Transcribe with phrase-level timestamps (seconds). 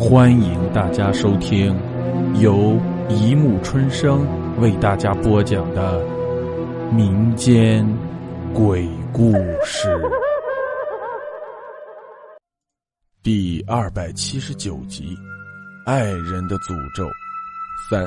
[0.00, 1.78] 欢迎大家收听
[2.40, 4.26] 由一木春生
[4.58, 6.02] 为大家播讲的
[6.90, 7.86] 民间
[8.54, 9.94] 鬼故事
[13.22, 15.14] 第二百七十九集
[15.84, 17.06] 《爱人的诅咒
[17.90, 18.02] 三》。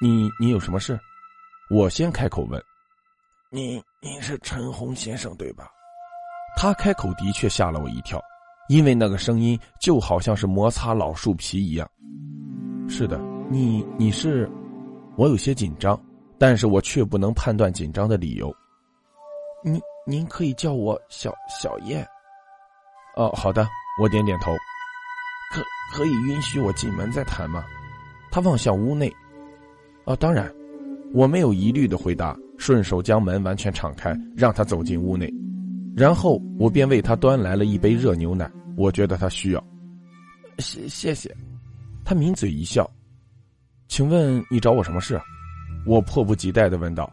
[0.00, 0.98] 你你有什么事？
[1.70, 2.60] 我先开口问。
[3.48, 5.68] 你你是陈红先生对吧？
[6.56, 8.20] 他开口的确吓了我一跳。
[8.68, 11.88] 因为那个声音就好像是摩擦老树皮一样。
[12.88, 13.20] 是的，
[13.50, 14.50] 你你是，
[15.16, 15.98] 我有些紧张，
[16.38, 18.52] 但是我却不能判断紧张的理由。
[19.64, 22.06] 您您可以叫我小小燕。
[23.16, 23.66] 哦，好的，
[24.00, 24.52] 我点点头。
[25.52, 25.62] 可
[25.94, 27.64] 可以允许我进门再谈吗？
[28.30, 29.12] 他望向屋内。
[30.04, 30.50] 哦，当然，
[31.12, 35.32] 我没有疑虑的回答，顺手将门完全敞开，让他走进屋内。
[35.96, 39.62] 然后我便为他端来了一杯热牛奶，我觉得他需要。
[40.58, 41.34] 谢谢谢，
[42.04, 42.88] 他抿嘴一笑。
[43.88, 45.20] 请问你找我什么事？
[45.86, 47.12] 我迫不及待的问道。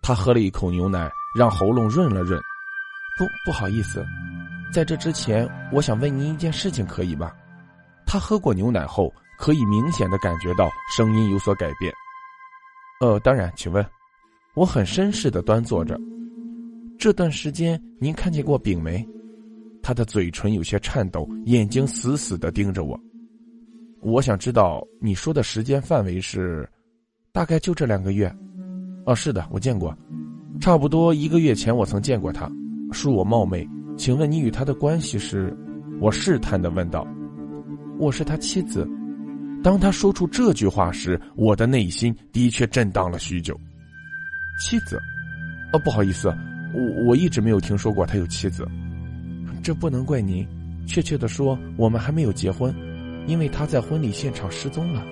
[0.00, 2.40] 他喝了一口牛奶，让喉咙润了润。
[3.18, 4.04] 不不好意思，
[4.72, 7.32] 在这之前，我想问您一件事情，可以吗？
[8.06, 11.92] 他喝过牛奶后，可以明显的感觉到声音有所改变。
[13.00, 13.84] 呃，当然，请问。
[14.54, 15.98] 我很绅士的端坐着。
[17.02, 19.04] 这段时间您看见过丙没？
[19.82, 22.96] 他的嘴唇有些颤抖，眼睛死死的盯着我。
[24.02, 26.64] 我想知道你说的时间范围是，
[27.32, 28.32] 大概就这两个月。
[29.04, 29.92] 哦，是的，我见过，
[30.60, 32.48] 差不多一个月前我曾见过他。
[32.92, 35.52] 恕我冒昧，请问你与他的关系是？
[36.00, 37.04] 我试探的问道。
[37.98, 38.88] 我是他妻子。
[39.60, 43.58] 当他说出这句话时，我的内心的确震荡了许久。
[44.64, 45.00] 妻子？
[45.72, 46.32] 哦，不好意思。
[46.74, 48.66] 我我一直没有听说过他有妻子，
[49.62, 50.46] 这不能怪您。
[50.86, 52.74] 确切的说，我们还没有结婚，
[53.26, 55.02] 因为他在婚礼现场失踪了。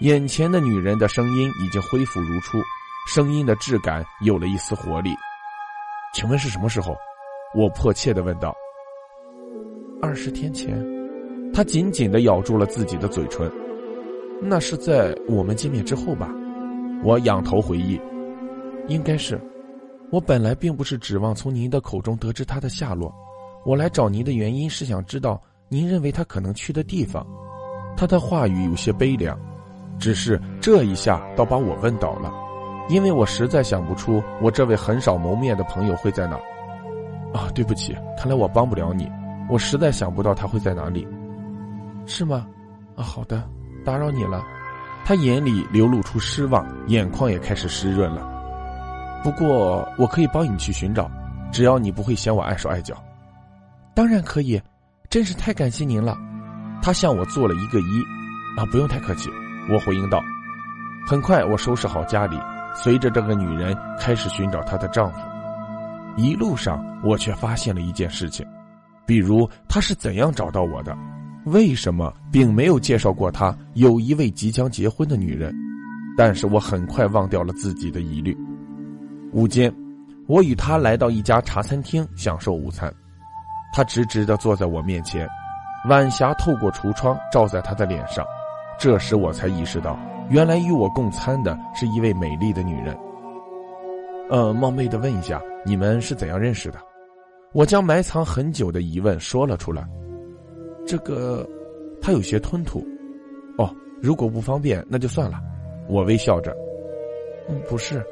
[0.00, 2.58] 眼前的女人的声音已经恢复如初，
[3.08, 5.10] 声音的质感有了一丝活力。
[6.14, 6.96] 请问是什么时候？
[7.54, 8.54] 我迫切的问道。
[10.00, 10.82] 二十天前，
[11.54, 13.50] 他紧紧的咬住了自己的嘴唇。
[14.40, 16.28] 那是在我们见面之后吧？
[17.04, 18.00] 我仰头回忆，
[18.88, 19.40] 应该是。
[20.12, 23.10] 我本来并不是指望从您的口中得知他的下落，
[23.64, 25.40] 我来找您的原因是想知道
[25.70, 27.26] 您认为他可能去的地方。
[27.96, 29.34] 他的话语有些悲凉，
[29.98, 32.30] 只是这一下倒把我问倒了，
[32.90, 36.36] 因为我实在想不出我这位很少谋面的朋友会在哪。
[37.32, 39.10] 啊，对不起，看来我帮不了你，
[39.48, 41.08] 我实在想不到他会在哪里。
[42.04, 42.46] 是吗？
[42.96, 43.48] 啊，好的，
[43.82, 44.44] 打扰你了。
[45.06, 48.30] 他眼里流露出失望，眼眶也开始湿润了。
[49.22, 51.10] 不过我可以帮你去寻找，
[51.52, 52.96] 只要你不会嫌我碍手碍脚。
[53.94, 54.60] 当然可以，
[55.08, 56.16] 真是太感谢您了。
[56.82, 58.02] 他向我做了一个揖，
[58.56, 59.30] 啊，不用太客气。
[59.70, 60.20] 我回应道。
[61.06, 62.36] 很快，我收拾好家里，
[62.74, 65.18] 随着这个女人开始寻找她的丈夫。
[66.16, 68.44] 一路上，我却发现了一件事情，
[69.06, 70.96] 比如她是怎样找到我的，
[71.46, 75.54] 为什么并没有介绍过她有一位即将结婚的女人。
[76.16, 78.36] 但是我很快忘掉了自己的疑虑。
[79.32, 79.74] 午间，
[80.28, 82.92] 我与他来到一家茶餐厅享受午餐。
[83.72, 85.26] 他直直的坐在我面前，
[85.88, 88.24] 晚霞透过橱窗照在他的脸上。
[88.78, 89.98] 这时我才意识到，
[90.28, 92.94] 原来与我共餐的是一位美丽的女人。
[94.28, 96.78] 呃，冒昧的问一下，你们是怎样认识的？
[97.54, 99.82] 我将埋藏很久的疑问说了出来。
[100.86, 101.48] 这个，
[102.02, 102.86] 他有些吞吐。
[103.56, 105.40] 哦，如果不方便，那就算了。
[105.88, 106.54] 我微笑着。
[107.48, 108.04] 嗯，不是。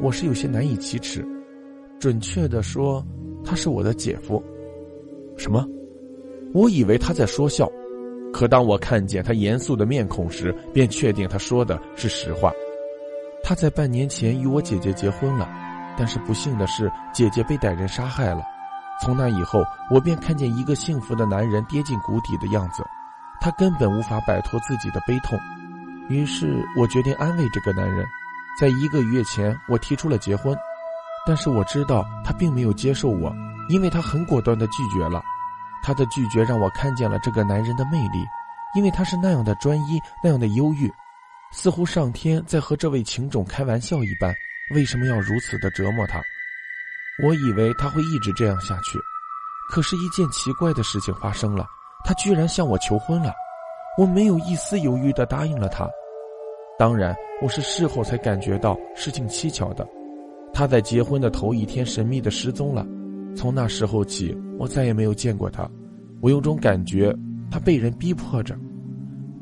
[0.00, 1.26] 我是有些难以启齿，
[1.98, 3.04] 准确的说，
[3.44, 4.42] 他是我的姐夫。
[5.36, 5.66] 什么？
[6.52, 7.70] 我以为他在说笑，
[8.32, 12.52] 可当我看见他严肃的面孔时，便确定他说的是实话。
[13.42, 15.48] 他在半年前与我姐姐结婚了，
[15.96, 18.42] 但是不幸的是，姐姐被歹人杀害了。
[19.02, 22.82] 从那以后，我便看见一个幸福的男人跌进谷底的样子，
[23.40, 25.38] 他根本无法摆脱自己的悲痛，
[26.08, 28.04] 于是我决定安慰这个男人。
[28.58, 30.56] 在一个月前，我提出了结婚，
[31.26, 33.30] 但是我知道他并没有接受我，
[33.68, 35.22] 因为他很果断的拒绝了。
[35.82, 38.24] 他的拒绝让我看见了这个男人的魅力，
[38.74, 40.90] 因为他是那样的专一，那样的忧郁，
[41.52, 44.34] 似乎上天在和这位情种开玩笑一般。
[44.74, 46.20] 为什么要如此的折磨他？
[47.22, 48.98] 我以为他会一直这样下去，
[49.70, 51.66] 可是，一件奇怪的事情发生了，
[52.04, 53.32] 他居然向我求婚了。
[53.96, 55.88] 我没有一丝犹豫的答应了他。
[56.78, 59.86] 当然，我是事后才感觉到事情蹊跷的。
[60.52, 62.86] 他在结婚的头一天神秘的失踪了，
[63.34, 65.68] 从那时候起，我再也没有见过他。
[66.20, 67.14] 我有种感觉，
[67.50, 68.54] 他被人逼迫着。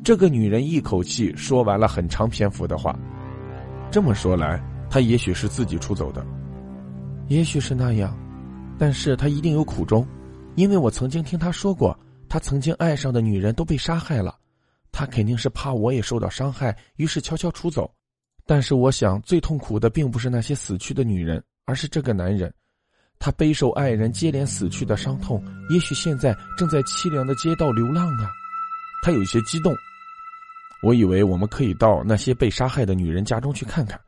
[0.04, 2.96] 这个女人一口气说完了很长篇幅的话。
[3.90, 6.24] 这么说来，她也许是自己出走的，
[7.28, 8.16] 也许是那样，
[8.78, 10.06] 但是她一定有苦衷，
[10.56, 11.98] 因为我曾经听她说过，
[12.28, 14.36] 她曾经爱上的女人都被杀害了，
[14.96, 17.92] 他肯定是怕我也受到伤害，于是悄悄出走。
[18.46, 22.52] 但是我想，最痛苦的并不是那些死去的女人，而是这个男人。
[23.18, 28.30] 他背受爱人接连死去的伤痛，也许现在正在凄凉的街道流浪啊！
[29.02, 29.74] 他有些激动。
[30.80, 33.98] 我以为我们可以到那些被杀害的女人家中去看看，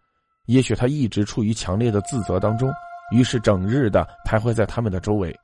[0.47, 2.71] 也许他一直处于强烈的自责当中，
[3.11, 5.37] 于是整日的徘徊在他们的周围。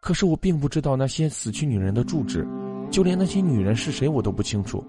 [0.00, 2.46] 可是我并不知道那些死去女人的住址，
[2.90, 4.84] 就连那些女人是谁我都不清楚。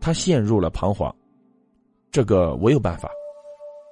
[0.00, 1.14] 他陷入了彷徨。
[2.10, 3.10] 这个我有办法，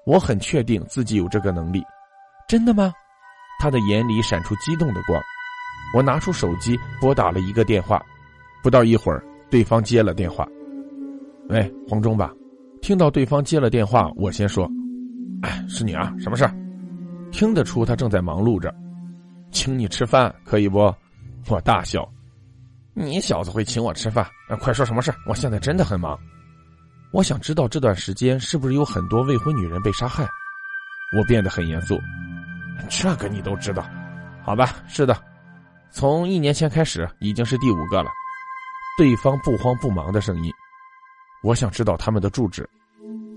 [0.06, 1.82] 我很确定自己有这个能力。
[2.48, 2.92] 真的吗？
[3.58, 5.20] 他的眼里闪出激动的光。
[5.94, 8.02] 我拿出手机拨打了一个电话，
[8.62, 10.46] 不到一会儿，对方接了电话。
[11.48, 12.32] 喂，黄忠吧？
[12.80, 14.70] 听到对方接了电话，我先说
[15.42, 16.54] ：“哎，是你啊，什么事儿
[17.30, 18.74] 听得出他正在忙碌着，
[19.50, 20.92] 请你吃饭可以不？
[21.48, 22.08] 我大笑。
[22.94, 24.26] 你小子会请我吃饭？
[24.60, 26.18] 快说什么事我现在真的很忙。
[27.10, 30.26] 我想知道这段时间是不是有很多未婚女人被杀害？
[31.16, 31.98] 我变得很严肃。
[32.88, 33.84] 这个你都知道，
[34.42, 34.76] 好吧？
[34.88, 35.16] 是的，
[35.90, 38.10] 从一年前开始，已经是第五个了。
[38.96, 40.52] 对方不慌不忙的声音。
[41.42, 42.68] 我想知道他们的住址。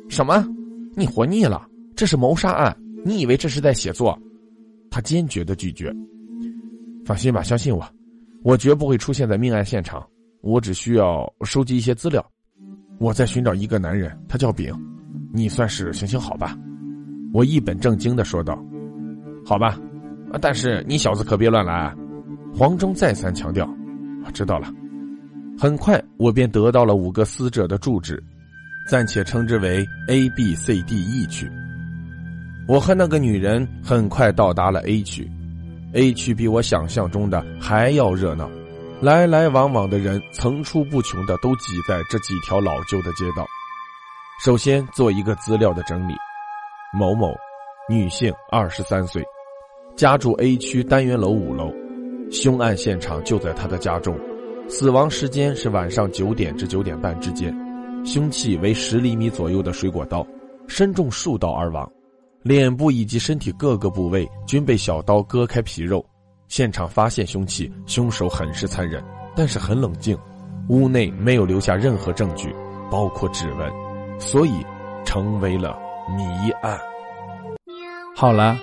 [0.10, 0.46] 什么？
[0.96, 1.68] 你活腻了？
[1.96, 4.18] 这是谋杀案，你以为这是在写作？
[4.92, 5.92] 他坚决的拒绝。
[7.06, 7.88] 放心吧，相信我，
[8.44, 10.06] 我绝不会出现在命案现场。
[10.42, 12.26] 我只需要收集一些资料。
[13.00, 14.74] 我在寻找一个男人，他叫丙。
[15.34, 16.58] 你算是行行好吧？
[17.34, 18.58] 我一本正经的说道。
[19.46, 19.80] 好吧，
[20.42, 21.94] 但是你小子可别乱来。
[22.54, 23.68] 黄忠再三强调。
[24.34, 24.72] 知道了。
[25.58, 28.22] 很快，我便得到了五个死者的住址，
[28.90, 31.50] 暂且称之为 A、B、C、D、E 区。
[32.68, 35.30] 我和那个女人很快到达了 A 区。
[35.98, 38.48] A 区比我想象中的还要热闹，
[39.02, 43.44] 来来往往的人层出不穷的都挤在这几条老旧的街道。
[44.46, 46.14] 首先做一个资料的整理：
[46.94, 47.36] 某某，
[47.90, 49.24] 女性，二十三岁。
[49.96, 51.74] 家住 A 区单元楼五楼，
[52.30, 54.16] 凶案现场就在她的家中，
[54.70, 57.52] 死亡时间是晚上九点至九点半之间，
[58.06, 60.24] 凶器为十厘米左右的水果刀，
[60.68, 61.92] 身中数刀而亡，
[62.48, 66.06] 脸部以及身体各个部位均被小刀割开皮肉。
[66.48, 69.04] 现场发现凶器，凶手很是残忍，
[69.36, 70.18] 但是很冷静，
[70.70, 72.56] 屋内没有留下任何证据，
[72.90, 73.72] 包括指纹，
[74.20, 74.66] 所以
[75.04, 75.78] 成为了
[76.16, 76.80] 谜案。
[78.16, 78.58] 好了。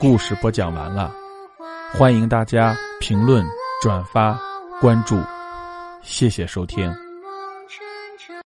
[0.00, 1.14] 故事播讲完了，
[1.92, 3.46] 欢迎大家评论、
[3.80, 4.36] 转发、
[4.80, 5.16] 关注，
[6.02, 6.92] 谢谢收听。